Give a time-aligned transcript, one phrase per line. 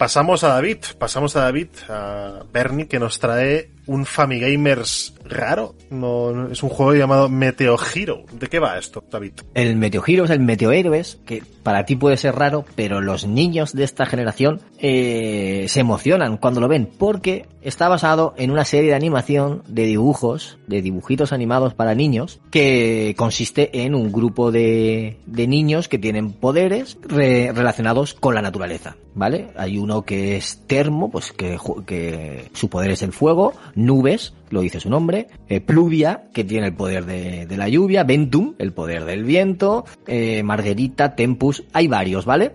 [0.00, 5.74] pasamos a David, pasamos a David, a Bernie, que nos trae un Famigamers raro.
[5.90, 8.22] No, es un juego llamado Meteo Hero.
[8.32, 9.32] ¿De qué va esto, David?
[9.54, 13.72] El Meteo Heroes, el Meteo Héroes, que para ti puede ser raro, pero los niños
[13.72, 18.90] de esta generación eh, se emocionan cuando lo ven, porque está basado en una serie
[18.90, 25.18] de animación de dibujos, de dibujitos animados para niños, que consiste en un grupo de,
[25.26, 29.48] de niños que tienen poderes re- relacionados con la naturaleza, ¿vale?
[29.56, 33.52] Hay uno que es termo, pues que, que su poder es el fuego,
[33.86, 38.04] nubes, lo dice su nombre, eh, Pluvia, que tiene el poder de, de la lluvia,
[38.04, 42.52] Ventum, el poder del viento, eh, Margarita, Tempus, hay varios, ¿vale?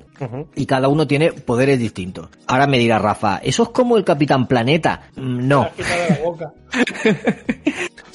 [0.56, 2.30] Y cada uno tiene poderes distintos.
[2.48, 5.02] Ahora me dirá Rafa, ¿eso es como el Capitán Planeta?
[5.16, 5.68] Mm, No.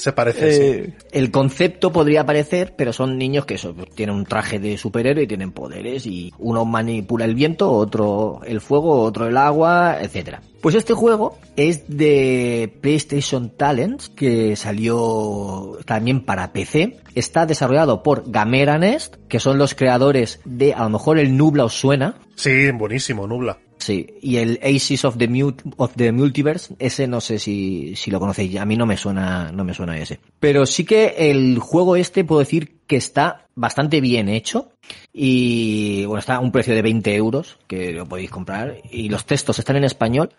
[0.01, 0.63] Se parece, sí.
[0.63, 4.79] Eh, el concepto podría parecer, pero son niños que eso, pues, tienen un traje de
[4.79, 9.99] superhéroe y tienen poderes y uno manipula el viento, otro el fuego, otro el agua,
[10.01, 10.41] etcétera.
[10.63, 16.99] Pues este juego es de PlayStation Talents, que salió también para PC.
[17.15, 21.65] Está desarrollado por Gamera Nest, que son los creadores de, a lo mejor el Nubla
[21.65, 23.59] os suena, Sí, buenísimo, Nubla.
[23.81, 28.11] Sí, y el Aces of the, Mut- of the Multiverse, ese no sé si, si
[28.11, 30.21] lo conocéis, a mí no me suena, no me suena ese.
[30.39, 34.73] Pero sí que el juego este puedo decir que está bastante bien hecho
[35.13, 39.25] y bueno, está a un precio de 20 euros que lo podéis comprar y los
[39.25, 40.31] textos están en español,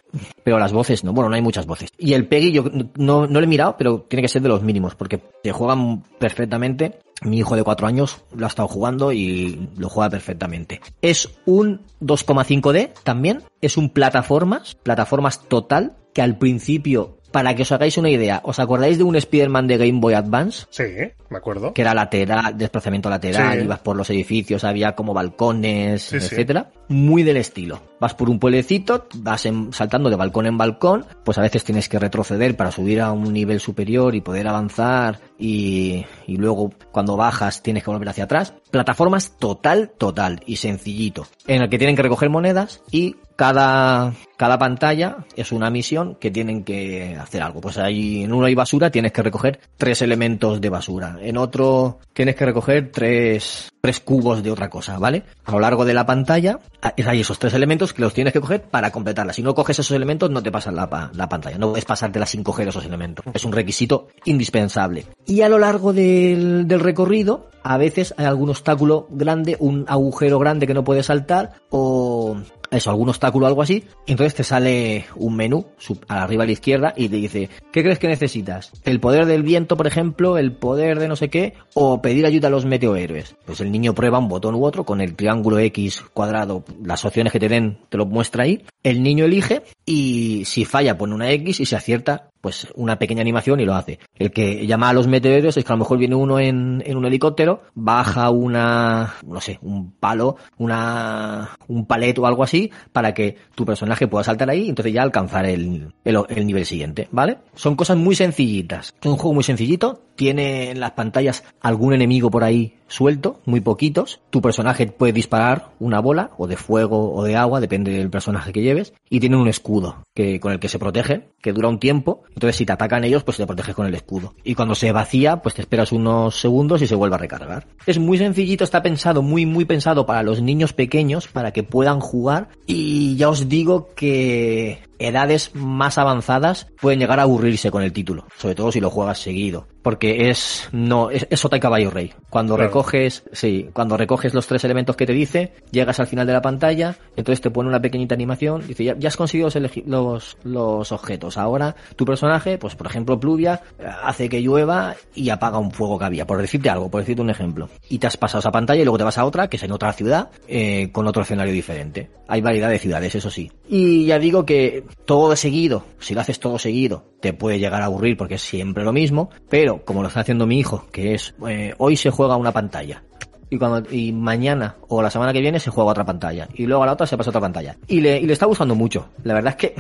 [0.44, 1.90] pero las voces no, bueno, no hay muchas voces.
[1.98, 2.64] Y el PEGI yo
[2.96, 6.04] no, no lo he mirado, pero tiene que ser de los mínimos porque se juegan
[6.20, 7.00] perfectamente.
[7.24, 10.82] Mi hijo de 4 años lo ha estado jugando y lo juega perfectamente.
[11.02, 17.72] Es un 2,5D también, es un plataformas, plataformas total, que al principio, para que os
[17.72, 20.66] hagáis una idea, ¿os acordáis de un Spider-Man de Game Boy Advance?
[20.72, 20.84] Sí,
[21.30, 21.74] me acuerdo.
[21.74, 23.64] que era lateral, desplazamiento lateral, Sí.
[23.66, 26.26] ibas por los edificios, había como balcones, Sí, sí.
[26.26, 26.72] etcétera.
[26.90, 27.80] Muy del estilo.
[28.02, 31.88] Vas por un pueblecito, vas en- saltando de balcón en balcón, pues a veces tienes
[31.88, 37.18] que retroceder para subir a un nivel superior y poder avanzar y, y luego cuando
[37.18, 38.54] bajas tienes que volver hacia atrás.
[38.70, 44.60] Plataformas total, total y sencillito, en el que tienen que recoger monedas y cada, cada
[44.60, 47.60] pantalla es una misión que tienen que hacer algo.
[47.60, 51.18] Pues ahí en uno hay basura, tienes que recoger tres elementos de basura.
[51.20, 55.24] En otro tienes que recoger tres, tres cubos de otra cosa, ¿vale?
[55.46, 58.42] A lo largo de la pantalla ah, hay esos tres elementos que los tienes que
[58.42, 59.34] coger para completarla.
[59.34, 61.58] Si no coges esos elementos no te pasan la, la pantalla.
[61.58, 63.26] No puedes pasártela sin coger esos elementos.
[63.34, 65.08] Es un requisito indispensable.
[65.32, 70.68] Y a lo largo del, recorrido a veces hay algún obstáculo grande, un agujero grande
[70.68, 72.36] que no puedes saltar o
[72.72, 73.84] eso, algún obstáculo o algo así.
[74.08, 78.00] Entonces te sale un menú sub- arriba a la izquierda y te dice, ¿qué crees
[78.00, 78.72] que necesitas?
[78.84, 80.38] ¿El poder del viento, por ejemplo?
[80.38, 81.54] ¿El poder de no sé qué?
[81.74, 83.36] ¿O pedir ayuda a los meteohéroes?
[83.46, 87.34] Pues el niño prueba un botón u otro con el triángulo X cuadrado, las opciones
[87.34, 88.64] que te den te lo muestra ahí.
[88.84, 93.22] El niño elige y si falla pone una X y si acierta pues una pequeña
[93.22, 94.00] animación y lo hace.
[94.18, 96.98] El que llama a los meteoros es que a lo mejor viene uno en, en
[96.98, 102.61] un helicóptero, baja una, no sé, un palo, una, un palet o algo así,
[102.92, 106.66] para que tu personaje pueda saltar ahí y entonces ya alcanzar el, el, el nivel
[106.66, 107.38] siguiente, ¿vale?
[107.56, 108.94] Son cosas muy sencillitas.
[109.02, 113.60] Es un juego muy sencillito, tiene en las pantallas algún enemigo por ahí suelto, muy
[113.60, 114.20] poquitos.
[114.30, 118.54] Tu personaje puede disparar una bola, o de fuego o de agua, depende del personaje
[118.54, 121.80] que lleves, y tiene un escudo que, con el que se protege, que dura un
[121.80, 122.22] tiempo.
[122.36, 124.36] Entonces si te atacan ellos, pues te proteges con el escudo.
[124.44, 127.66] Y cuando se vacía, pues te esperas unos segundos y se vuelve a recargar.
[127.88, 132.00] Es muy sencillito, está pensado, muy, muy pensado para los niños pequeños, para que puedan
[132.00, 132.50] jugar.
[132.68, 138.26] Y ya os digo que edades más avanzadas pueden llegar a aburrirse con el título,
[138.38, 142.14] sobre todo si lo juegas seguido, porque es no es, es sota y caballo rey.
[142.30, 142.68] Cuando Claro.
[142.70, 146.42] recoges, sí, cuando recoges los tres elementos que te dice, llegas al final de la
[146.42, 149.50] pantalla, entonces te pone una pequeñita animación, dice ya, ya has conseguido
[149.86, 151.38] los, los objetos.
[151.38, 153.62] Ahora tu personaje, pues por ejemplo Pluvia
[154.04, 157.30] hace que llueva y apaga un fuego que había, por decirte algo, por decirte un
[157.30, 157.70] ejemplo.
[157.90, 159.72] Y te has pasado esa pantalla y luego te vas a otra que es en
[159.72, 162.10] otra ciudad eh, con otro escenario diferente.
[162.28, 163.52] Hay variedad de ciudades, eso sí.
[163.68, 167.82] Y ya digo que todo de seguido, si lo haces todo seguido, te puede llegar
[167.82, 171.14] a aburrir porque es siempre lo mismo, pero como lo está haciendo mi hijo, que
[171.14, 173.04] es eh, hoy se juega una pantalla.
[173.50, 176.48] Y, cuando, y mañana o la semana que viene se juega otra pantalla.
[176.54, 177.76] Y luego a la otra se pasa otra pantalla.
[177.86, 179.10] Y le, y le está gustando mucho.
[179.26, 179.76] La verdad es que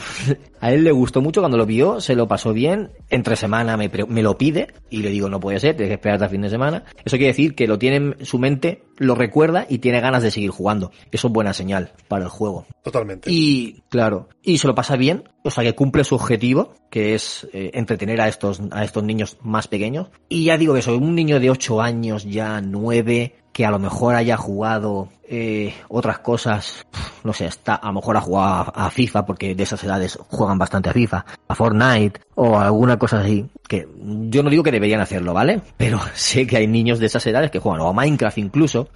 [0.59, 2.91] a él le gustó mucho cuando lo vio, se lo pasó bien.
[3.09, 6.15] Entre semana me, me lo pide y le digo, no puede ser, tienes que esperar
[6.15, 6.83] hasta fin de semana.
[7.05, 10.29] Eso quiere decir que lo tiene en su mente, lo recuerda y tiene ganas de
[10.29, 10.91] seguir jugando.
[11.11, 12.67] Eso es buena señal para el juego.
[12.83, 13.31] Totalmente.
[13.31, 17.47] Y, claro, y se lo pasa bien, o sea que cumple su objetivo, que es
[17.51, 20.09] eh, entretener a estos, a estos niños más pequeños.
[20.29, 24.13] Y ya digo eso, un niño de 8 años, ya 9, que a lo mejor
[24.13, 26.85] haya jugado eh, otras cosas,
[27.23, 30.19] no sé, está, a lo mejor ha jugado a, a FIFA, porque de esas edades
[30.27, 33.87] juegan bastante a FIFA, a Fortnite, o alguna cosa así, que
[34.29, 35.61] yo no digo que deberían hacerlo, ¿vale?
[35.77, 38.89] Pero sé que hay niños de esas edades que juegan, o a Minecraft incluso,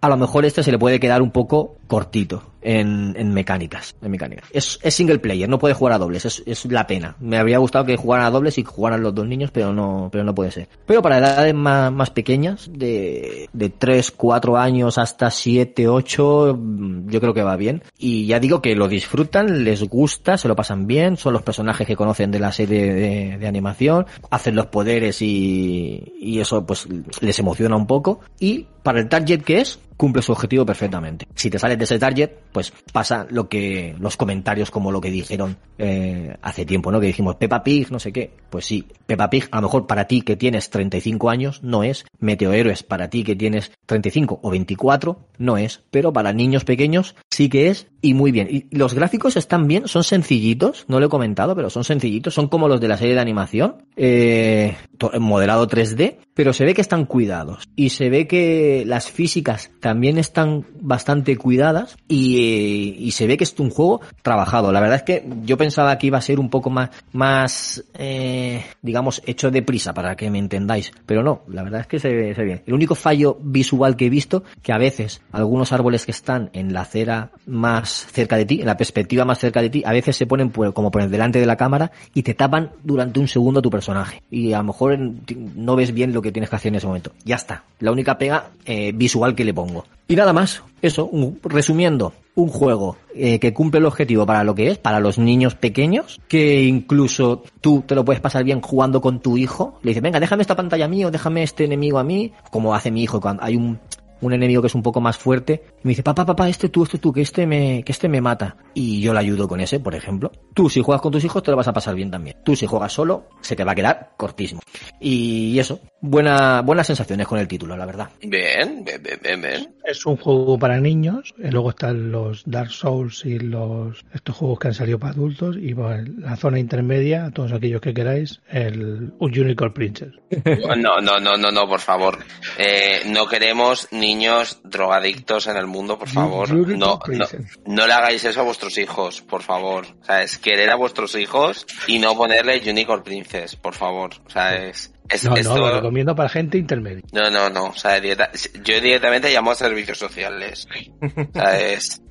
[0.00, 4.10] a lo mejor este se le puede quedar un poco cortito en, en mecánicas, en
[4.10, 4.48] mecánicas.
[4.52, 7.16] Es, es single player, no puede jugar a dobles, es, es la pena.
[7.20, 10.24] Me habría gustado que jugaran a dobles y jugaran los dos niños, pero no, pero
[10.24, 10.68] no puede ser.
[10.86, 17.08] Pero para edades más, más pequeñas, de, de 3, 4 años hasta 7, 8, mm,
[17.08, 17.82] yo creo que va bien.
[17.98, 21.86] Y ya digo que lo disfrutan, les gusta, se lo pasan bien, son los personajes
[21.86, 26.86] que conocen de la serie de, de animación, hacen los poderes y, y eso pues
[27.20, 28.20] les emociona un poco.
[28.38, 31.28] Y para el target que es, cumple su objetivo perfectamente.
[31.34, 35.10] Si te sales de ese target, pues pasa lo que los comentarios como lo que
[35.10, 37.00] dijeron eh, hace tiempo, ¿no?
[37.00, 38.32] Que dijimos Peppa Pig, no sé qué.
[38.50, 42.04] Pues sí, Peppa Pig a lo mejor para ti que tienes 35 años no es,
[42.18, 47.48] Meteohéroes para ti que tienes 35 o 24 no es, pero para niños pequeños sí
[47.48, 48.48] que es y muy bien.
[48.50, 52.48] Y los gráficos están bien, son sencillitos, no lo he comentado, pero son sencillitos, son
[52.48, 54.76] como los de la serie de animación, eh,
[55.20, 60.18] modelado 3D, pero se ve que están cuidados y se ve que las físicas también
[60.18, 64.72] están bastante cuidadas y, se ve que es un juego trabajado.
[64.72, 68.64] La verdad es que yo pensaba que iba a ser un poco más, más, eh,
[68.80, 72.34] digamos, hecho deprisa para que me entendáis, pero no, la verdad es que se ve,
[72.34, 72.62] se ve bien.
[72.66, 76.72] El único fallo visual que he visto, que a veces algunos árboles que están en
[76.72, 80.16] la acera más cerca de ti, en la perspectiva más cerca de ti, a veces
[80.16, 83.60] se ponen como por el delante de la cámara y te tapan durante un segundo
[83.60, 84.22] a tu personaje.
[84.30, 87.12] Y a lo mejor no ves bien lo que tienes que hacer en ese momento.
[87.24, 87.64] Ya está.
[87.80, 89.84] La única pega eh, visual que le pongo.
[90.08, 90.62] Y nada más.
[90.80, 91.10] Eso,
[91.44, 95.54] resumiendo, un juego eh, que cumple el objetivo para lo que es, para los niños
[95.54, 99.78] pequeños, que incluso tú te lo puedes pasar bien jugando con tu hijo.
[99.82, 102.74] Le dices, venga, déjame esta pantalla a mí o déjame este enemigo a mí, como
[102.74, 103.78] hace mi hijo cuando hay un
[104.22, 106.84] un enemigo que es un poco más fuerte, y me dice, papá, papá, este tú,
[106.84, 108.56] este tú, que este me, que este me mata.
[108.72, 110.32] Y yo le ayudo con ese, por ejemplo.
[110.54, 112.36] Tú, si juegas con tus hijos, te lo vas a pasar bien también.
[112.44, 114.62] Tú, si juegas solo, se te va a quedar cortísimo.
[115.00, 118.08] Y eso, buena, buenas sensaciones con el título, la verdad.
[118.22, 119.74] Bien, bien, bien, bien.
[119.84, 124.58] Es un juego para niños, y luego están los Dark Souls y los estos juegos
[124.58, 129.12] que han salido para adultos y bueno, la zona intermedia, todos aquellos que queráis, el
[129.18, 130.12] un Unicorn Princess.
[130.82, 132.18] No, no, no, no, no, por favor.
[132.58, 136.52] Eh, no queremos niños drogadictos en el mundo, por favor.
[136.52, 137.26] No, no,
[137.66, 139.86] no le hagáis eso a vuestros hijos, por favor.
[140.00, 144.10] O sea, es querer a vuestros hijos y no ponerle Unicorn Princess, por favor.
[144.26, 144.92] O sea, es...
[145.08, 147.02] es No, esto- no, lo recomiendo para gente intermedia.
[147.12, 147.64] No, no, no.
[147.66, 148.30] O sea, directa-
[148.62, 150.66] yo directamente llamo a servicios sociales.
[151.00, 152.02] O sea, es...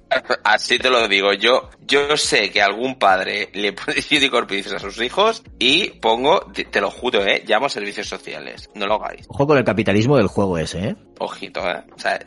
[0.43, 1.31] Así te lo digo.
[1.31, 6.41] Yo, yo sé que algún padre le pone Unicorn Princess a sus hijos y pongo,
[6.53, 8.69] te, te lo juro, eh, llamo a servicios sociales.
[8.75, 9.25] No lo hagáis.
[9.29, 10.95] Ojo con el capitalismo del juego ese, ¿eh?
[11.19, 11.81] Ojito, eh.
[11.95, 12.19] O sea,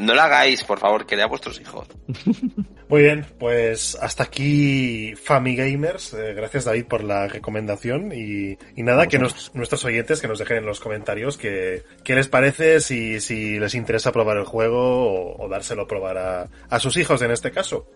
[0.00, 1.88] no, lo hagáis, por favor, que a vuestros hijos.
[2.92, 6.12] Muy bien, pues hasta aquí Famigamers.
[6.12, 10.38] Eh, gracias David por la recomendación y, y nada, que nos- nuestros oyentes que nos
[10.38, 15.06] dejen en los comentarios que, qué les parece, si, si les interesa probar el juego
[15.10, 17.88] o, o dárselo a probar a, a sus hijos en este caso.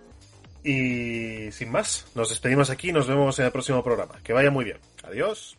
[0.65, 4.15] Y sin más, nos despedimos aquí y nos vemos en el próximo programa.
[4.25, 4.79] Que vaya muy bien.
[5.05, 5.59] Adiós.